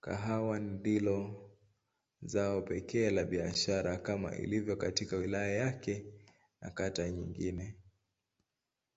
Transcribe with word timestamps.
Kahawa 0.00 0.58
ndilo 0.58 1.50
zao 2.22 2.62
pekee 2.62 3.10
la 3.10 3.24
biashara 3.24 3.96
kama 3.96 4.36
ilivyo 4.36 4.76
katika 4.76 5.16
wilaya 5.16 5.52
yake 5.54 6.04
na 6.60 6.70
kata 6.70 7.10
nyingine. 7.10 7.74